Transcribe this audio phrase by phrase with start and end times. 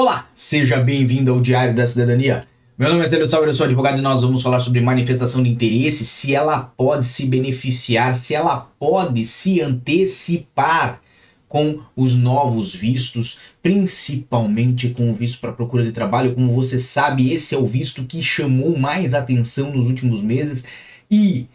[0.00, 2.46] Olá, seja bem-vindo ao Diário da Cidadania.
[2.78, 5.50] Meu nome é Célio Salve, eu sou advogado e nós vamos falar sobre manifestação de
[5.50, 11.00] interesse, se ela pode se beneficiar, se ela pode se antecipar
[11.48, 16.32] com os novos vistos, principalmente com o visto para procura de trabalho.
[16.32, 20.64] Como você sabe, esse é o visto que chamou mais atenção nos últimos meses
[21.10, 21.48] e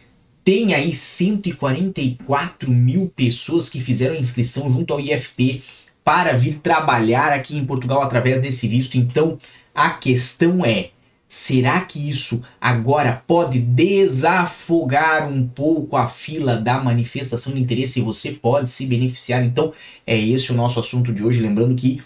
[0.44, 5.62] tem aí 144 mil pessoas que fizeram a inscrição junto ao IFP
[6.04, 8.96] para vir trabalhar aqui em Portugal através desse visto.
[8.96, 9.38] Então,
[9.74, 10.90] a questão é:
[11.28, 18.02] será que isso agora pode desafogar um pouco a fila da manifestação de interesse e
[18.02, 19.42] você pode se beneficiar?
[19.42, 19.72] Então,
[20.06, 21.40] é esse o nosso assunto de hoje.
[21.40, 22.02] Lembrando que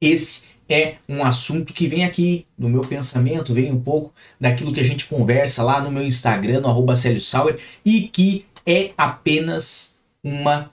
[0.00, 4.80] esse é um assunto que vem aqui no meu pensamento, vem um pouco daquilo que
[4.80, 10.70] a gente conversa lá no meu Instagram, no arroba Sauer, e que é apenas uma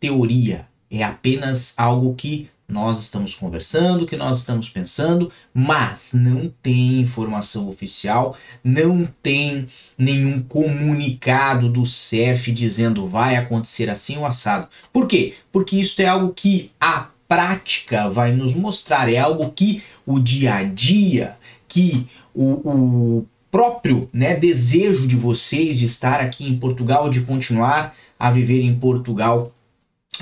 [0.00, 7.00] teoria é apenas algo que nós estamos conversando, que nós estamos pensando, mas não tem
[7.00, 9.66] informação oficial, não tem
[9.98, 14.68] nenhum comunicado do CEF dizendo vai acontecer assim o assado.
[14.92, 15.34] Por quê?
[15.52, 20.54] Porque isso é algo que a prática vai nos mostrar, é algo que o dia
[20.54, 21.36] a dia,
[21.68, 27.94] que o, o próprio né, desejo de vocês de estar aqui em Portugal, de continuar
[28.18, 29.52] a viver em Portugal,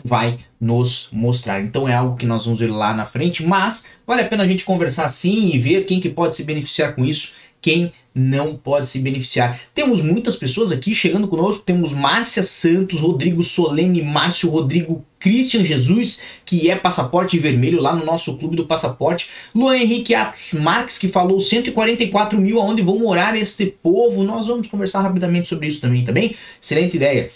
[0.04, 1.62] vai nos mostrar.
[1.62, 4.46] Então é algo que nós vamos ver lá na frente, mas vale a pena a
[4.46, 8.86] gente conversar sim e ver quem que pode se beneficiar com isso, quem não pode
[8.86, 9.58] se beneficiar.
[9.74, 16.20] Temos muitas pessoas aqui chegando conosco, temos Márcia Santos, Rodrigo Solene, Márcio Rodrigo, Christian Jesus,
[16.44, 21.08] que é passaporte vermelho lá no nosso clube do passaporte, Luan Henrique Atos Marques, que
[21.08, 26.04] falou 144 mil aonde vão morar esse povo, nós vamos conversar rapidamente sobre isso também,
[26.04, 27.30] também, tá excelente ideia.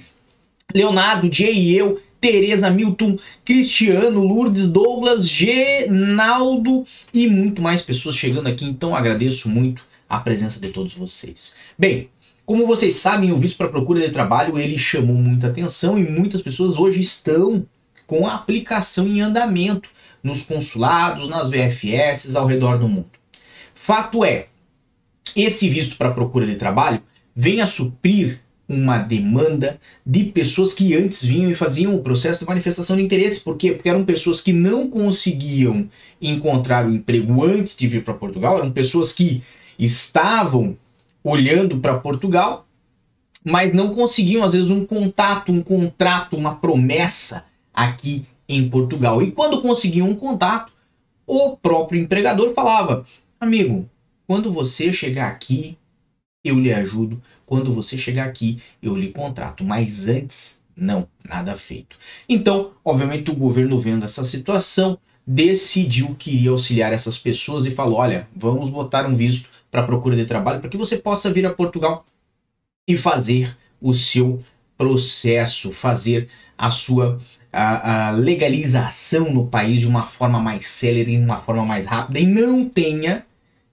[0.75, 8.49] Leonardo, Jay e eu, Tereza Milton, Cristiano, Lourdes, Douglas, Genaldo e muito mais pessoas chegando
[8.49, 8.65] aqui.
[8.65, 11.57] Então agradeço muito a presença de todos vocês.
[11.79, 12.11] Bem,
[12.45, 16.43] como vocês sabem, o visto para procura de trabalho ele chamou muita atenção e muitas
[16.43, 17.65] pessoas hoje estão
[18.09, 19.89] com a aplicação em andamento
[20.21, 23.11] nos consulados, nas VFS ao redor do mundo.
[23.73, 24.49] Fato é,
[25.37, 27.01] esse visto para procura de trabalho
[27.37, 32.47] vem a suprir uma demanda de pessoas que antes vinham e faziam o processo de
[32.47, 33.41] manifestação de interesse.
[33.41, 33.73] Por quê?
[33.73, 35.89] Porque eram pessoas que não conseguiam
[36.21, 39.43] encontrar o emprego antes de vir para Portugal, eram pessoas que
[39.79, 40.77] estavam
[41.23, 42.67] olhando para Portugal,
[43.45, 49.23] mas não conseguiam, às vezes, um contato, um contrato, uma promessa aqui em Portugal.
[49.23, 50.73] E quando conseguiam um contato,
[51.27, 53.07] o próprio empregador falava:
[53.41, 53.89] Amigo,
[54.27, 55.77] quando você chegar aqui,
[56.45, 57.21] eu lhe ajudo.
[57.47, 59.65] Quando você chegar aqui, eu lhe contrato.
[59.65, 61.97] Mas antes, não, nada feito.
[62.29, 67.99] Então, obviamente, o governo vendo essa situação, decidiu que iria auxiliar essas pessoas e falou:
[67.99, 71.53] olha, vamos botar um visto para procura de trabalho para que você possa vir a
[71.53, 72.07] Portugal
[72.87, 74.43] e fazer o seu
[74.77, 77.19] processo, fazer a sua
[77.53, 82.21] a, a legalização no país de uma forma mais célere, de uma forma mais rápida
[82.21, 83.25] e não tenha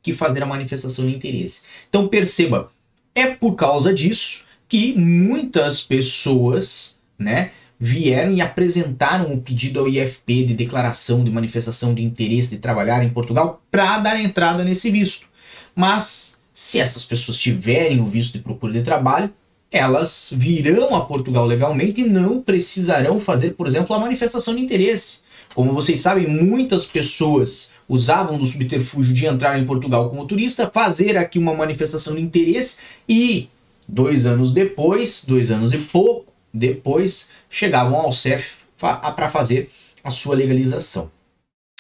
[0.02, 1.64] que fazer a manifestação de interesse.
[1.90, 2.72] Então perceba,
[3.16, 10.46] é por causa disso que muitas pessoas, né, vieram e apresentaram o pedido ao IFP
[10.46, 15.28] de declaração de manifestação de interesse de trabalhar em Portugal para dar entrada nesse visto.
[15.76, 19.34] Mas se essas pessoas tiverem o visto de procura de trabalho,
[19.74, 25.22] elas virão a Portugal legalmente e não precisarão fazer, por exemplo, a manifestação de interesse.
[25.56, 31.18] Como vocês sabem, muitas pessoas usavam do subterfúgio de entrar em Portugal como turista, fazer
[31.18, 33.50] aqui uma manifestação de interesse e
[33.88, 39.72] dois anos depois, dois anos e pouco depois, chegavam ao CEF para fazer
[40.04, 41.10] a sua legalização.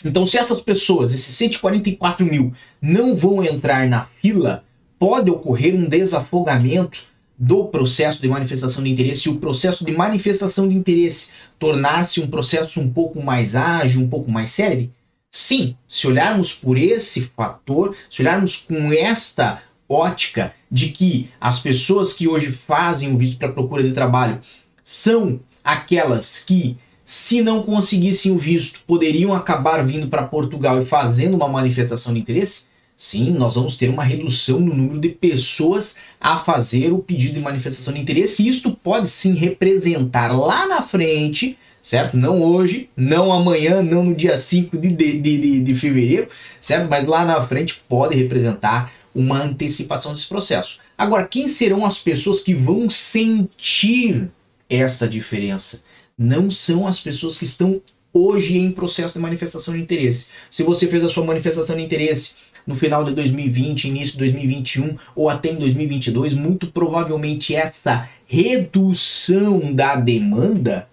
[0.03, 4.63] Então, se essas pessoas, esses 144 mil, não vão entrar na fila,
[4.97, 10.67] pode ocorrer um desafogamento do processo de manifestação de interesse e o processo de manifestação
[10.67, 14.91] de interesse tornar-se um processo um pouco mais ágil, um pouco mais sério?
[15.31, 22.13] Sim, se olharmos por esse fator, se olharmos com esta ótica de que as pessoas
[22.13, 24.39] que hoje fazem o visto para procura de trabalho
[24.83, 31.35] são aquelas que, se não conseguissem o visto, poderiam acabar vindo para Portugal e fazendo
[31.35, 36.39] uma manifestação de interesse, Sim, nós vamos ter uma redução no número de pessoas a
[36.39, 38.47] fazer o pedido de manifestação de interesse.
[38.47, 42.15] Isto pode sim representar lá na frente, certo?
[42.15, 46.29] Não hoje, não amanhã, não no dia 5 de, de, de, de fevereiro,
[46.61, 46.87] certo?
[46.89, 50.79] Mas lá na frente pode representar uma antecipação desse processo.
[50.97, 54.29] Agora, quem serão as pessoas que vão sentir
[54.69, 55.83] essa diferença?
[56.17, 57.81] Não são as pessoas que estão
[58.13, 60.27] hoje em processo de manifestação de interesse.
[60.51, 64.97] Se você fez a sua manifestação de interesse no final de 2020, início de 2021
[65.15, 70.87] ou até em 2022, muito provavelmente essa redução da demanda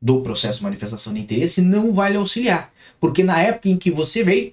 [0.00, 2.72] do processo de manifestação de interesse não vai lhe auxiliar.
[3.00, 4.52] Porque na época em que você veio,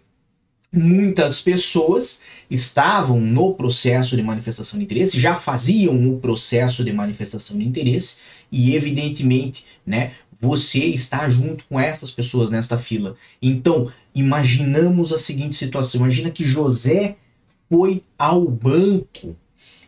[0.71, 7.57] muitas pessoas estavam no processo de manifestação de interesse, já faziam o processo de manifestação
[7.57, 8.17] de interesse
[8.51, 13.15] e evidentemente, né, você está junto com essas pessoas nesta fila.
[13.41, 17.18] Então, imaginamos a seguinte situação: imagina que José
[17.69, 19.36] foi ao banco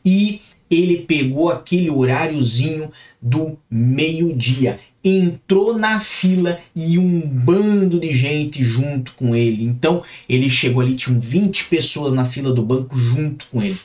[0.04, 2.92] e ele pegou aquele horáriozinho
[3.22, 9.64] do meio-dia, entrou na fila e um bando de gente junto com ele.
[9.64, 13.78] Então, ele chegou ali, tinham 20 pessoas na fila do banco junto com ele.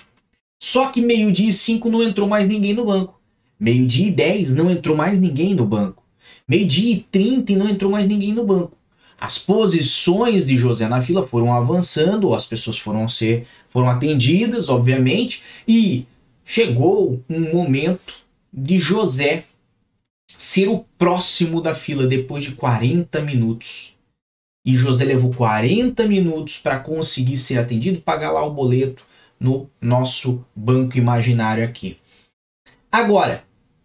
[0.62, 3.20] Só que meio-dia e 5 não entrou mais ninguém no banco.
[3.58, 6.02] Meio-dia e 10 não entrou mais ninguém no banco.
[6.48, 8.76] Meio-dia e 30 e não entrou mais ninguém no banco.
[9.20, 15.42] As posições de José na fila foram avançando, as pessoas foram ser foram atendidas, obviamente,
[15.68, 16.06] e
[16.42, 18.14] chegou um momento
[18.50, 19.44] de José
[20.36, 23.94] ser o próximo da fila depois de 40 minutos.
[24.64, 29.04] E José levou 40 minutos para conseguir ser atendido, pagar lá o boleto
[29.38, 31.98] no nosso banco imaginário aqui.
[32.90, 33.44] Agora,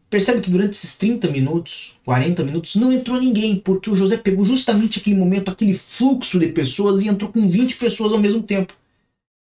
[0.09, 4.45] Percebe que durante esses 30 minutos, 40 minutos, não entrou ninguém, porque o José pegou
[4.45, 8.73] justamente aquele momento, aquele fluxo de pessoas e entrou com 20 pessoas ao mesmo tempo.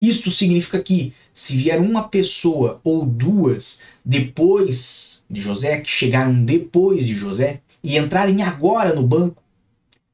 [0.02, 7.06] Isto significa que se vier uma pessoa ou duas depois de José, que chegaram depois
[7.06, 9.42] de José e entrarem agora no banco,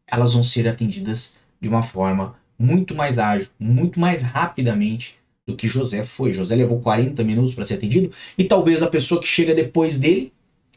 [0.06, 5.17] elas vão ser atendidas de uma forma muito mais ágil, muito mais rapidamente
[5.47, 6.33] do que José foi.
[6.33, 10.33] José levou 40 minutos para ser atendido e talvez a pessoa que chega depois dele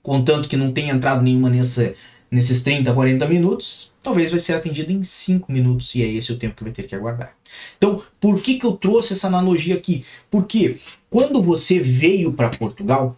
[0.05, 1.95] contanto que não tenha entrado nenhuma nessa,
[2.29, 6.37] nesses 30, 40 minutos, talvez vai ser atendido em 5 minutos e é esse o
[6.37, 7.35] tempo que vai ter que aguardar.
[7.75, 10.05] Então, por que, que eu trouxe essa analogia aqui?
[10.29, 10.77] Porque
[11.09, 13.17] quando você veio para Portugal,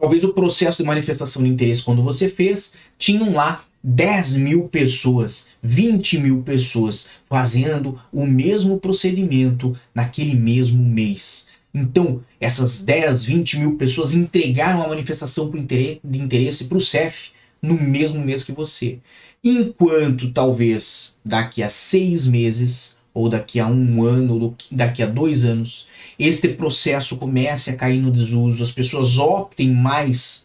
[0.00, 5.50] talvez o processo de manifestação de interesse, quando você fez, tinham lá 10 mil pessoas,
[5.62, 11.48] 20 mil pessoas fazendo o mesmo procedimento naquele mesmo mês.
[11.72, 17.30] Então, essas 10, 20 mil pessoas entregaram a manifestação de interesse para o CEF
[17.62, 18.98] no mesmo mês que você.
[19.44, 25.44] Enquanto talvez daqui a seis meses, ou daqui a um ano, ou daqui a dois
[25.44, 25.86] anos,
[26.18, 30.44] este processo comece a cair no desuso, as pessoas optem mais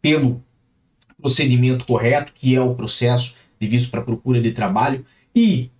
[0.00, 0.40] pelo
[1.26, 5.72] procedimento correto, que é o processo de visto para procura de trabalho, e,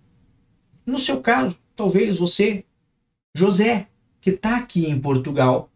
[0.84, 2.64] no seu caso, talvez você,
[3.32, 3.86] José,
[4.20, 5.70] que está aqui em Portugal,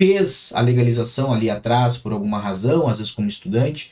[0.00, 3.90] fez a legalização ali atrás por alguma razão, às vezes como estudante,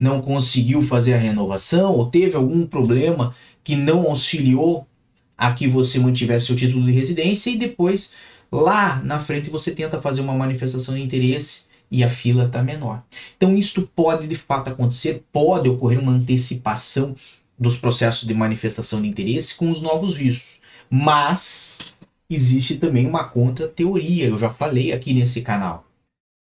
[0.00, 4.88] não conseguiu fazer a renovação ou teve algum problema que não auxiliou
[5.36, 8.16] a que você mantivesse o título de residência e depois
[8.50, 13.02] lá na frente você tenta fazer uma manifestação de interesse e a fila está menor.
[13.36, 17.16] Então isto pode de fato acontecer, pode ocorrer uma antecipação
[17.58, 20.58] dos processos de manifestação de interesse com os novos vistos.
[20.90, 21.94] Mas
[22.30, 25.84] existe também uma contra-teoria, eu já falei aqui nesse canal.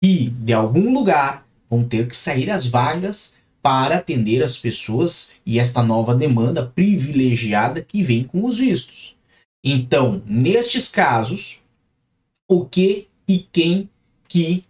[0.03, 5.57] E de algum lugar vão ter que sair as vagas para atender as pessoas e
[5.57, 9.15] esta nova demanda privilegiada que vem com os vistos.
[9.63, 11.61] Então, nestes casos,
[12.49, 13.89] o que e quem
[14.27, 14.65] que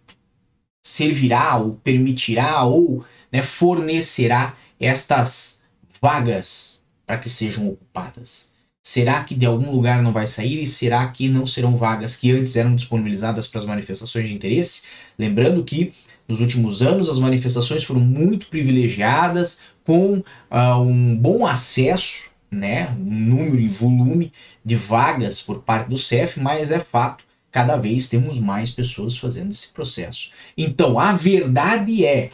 [0.84, 5.62] servirá ou permitirá ou né, fornecerá estas
[6.00, 8.52] vagas para que sejam ocupadas?
[8.82, 12.30] Será que de algum lugar não vai sair e será que não serão vagas que
[12.30, 14.84] antes eram disponibilizadas para as manifestações de interesse?
[15.18, 15.94] Lembrando que
[16.28, 23.20] nos últimos anos as manifestações foram muito privilegiadas, com uh, um bom acesso, né, um
[23.20, 27.24] número e volume de vagas por parte do CEF, mas é fato,
[27.54, 30.30] cada vez temos mais pessoas fazendo esse processo.
[30.58, 32.30] Então a verdade é,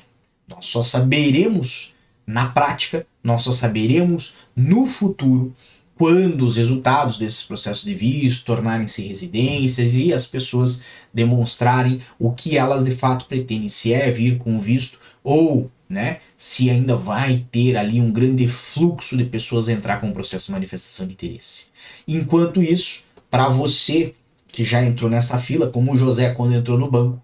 [0.48, 1.94] nós só saberemos
[2.26, 5.54] na prática, nós só saberemos no futuro
[5.94, 12.56] quando os resultados desses processos de visto tornarem-se residências e as pessoas demonstrarem o que
[12.56, 17.44] elas de fato pretendem, se é vir com o visto ou né, se ainda vai
[17.52, 21.72] ter ali um grande fluxo de pessoas entrar com o processo de manifestação de interesse.
[22.08, 24.14] Enquanto isso, para você
[24.52, 27.22] que já entrou nessa fila, como o José quando entrou no banco,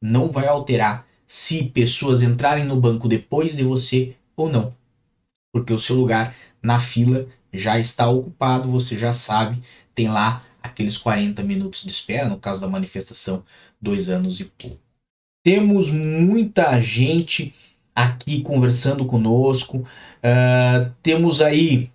[0.00, 4.74] não vai alterar se pessoas entrarem no banco depois de você ou não,
[5.52, 9.62] porque o seu lugar na fila já está ocupado, você já sabe,
[9.94, 13.44] tem lá aqueles 40 minutos de espera, no caso da manifestação,
[13.80, 14.78] dois anos e pouco.
[15.44, 17.54] Temos muita gente
[17.94, 19.86] aqui conversando conosco,
[20.24, 21.90] Uh, temos aí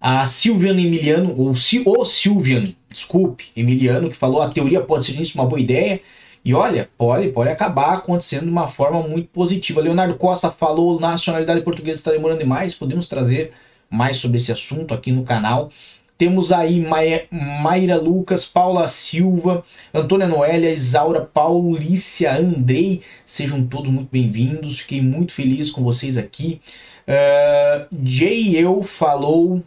[0.00, 5.36] a Silvian Emiliano, ou o Silvian, desculpe, Emiliano, que falou a teoria pode ser isso
[5.36, 6.00] uma boa ideia.
[6.44, 9.80] E olha, pode, pode acabar acontecendo de uma forma muito positiva.
[9.80, 12.74] Leonardo Costa falou nacionalidade portuguesa está demorando demais.
[12.74, 13.52] Podemos trazer
[13.90, 15.70] mais sobre esse assunto aqui no canal.
[16.18, 16.80] Temos aí
[17.30, 23.02] Mayra Lucas, Paula Silva, Antônia Noélia, Isaura, Paulícia, Andrei.
[23.26, 24.80] Sejam todos muito bem-vindos.
[24.80, 26.60] Fiquei muito feliz com vocês aqui.
[27.08, 29.62] Uh, Jay Eu falou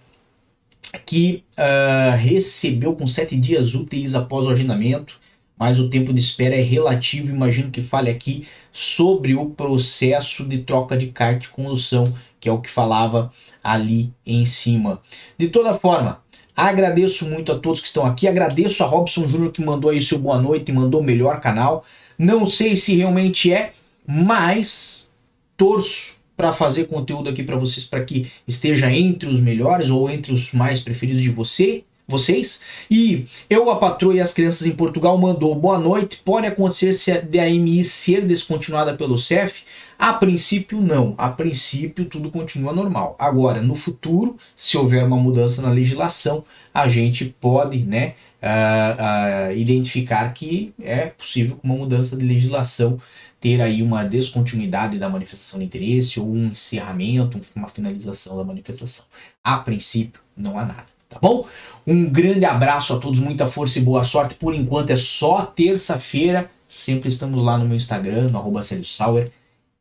[1.06, 5.20] que uh, recebeu com sete dias úteis após o agendamento,
[5.58, 7.30] mas o tempo de espera é relativo.
[7.30, 12.06] Imagino que fale aqui sobre o processo de troca de carta de condução,
[12.40, 13.32] que é o que falava
[13.64, 15.02] ali em cima.
[15.38, 16.22] De toda forma,
[16.56, 18.28] agradeço muito a todos que estão aqui.
[18.28, 21.84] Agradeço a Robson Júnior que mandou aí seu boa noite e mandou o melhor canal.
[22.18, 23.74] Não sei se realmente é,
[24.06, 25.12] mas
[25.58, 30.32] torço para fazer conteúdo aqui para vocês para que esteja entre os melhores ou entre
[30.32, 32.64] os mais preferidos de você, vocês.
[32.90, 36.22] E eu, a patroa e as crianças em Portugal mandou boa noite.
[36.24, 39.64] Pode acontecer se a DAMI ser descontinuada pelo CEF?
[40.00, 41.16] A princípio, não.
[41.18, 43.16] A princípio, tudo continua normal.
[43.18, 49.58] Agora, no futuro, se houver uma mudança na legislação, a gente pode né, uh, uh,
[49.58, 53.02] identificar que é possível uma mudança de legislação
[53.40, 59.06] ter aí uma descontinuidade da manifestação de interesse ou um encerramento, uma finalização da manifestação.
[59.44, 61.48] A princípio, não há nada, tá bom?
[61.88, 64.36] Um grande abraço a todos, muita força e boa sorte.
[64.36, 66.52] Por enquanto é só terça-feira.
[66.68, 69.32] Sempre estamos lá no meu Instagram, no arroba Sauer.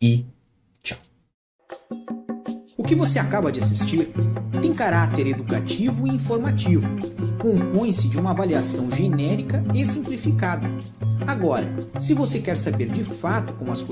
[0.01, 0.25] E
[0.85, 0.99] tchau.
[2.77, 4.09] O que você acaba de assistir
[4.63, 6.87] tem caráter educativo e informativo.
[7.41, 10.71] Compõe-se de uma avaliação genérica e simplificada.
[11.27, 11.67] Agora,
[11.99, 13.85] se você quer saber de fato como as coisas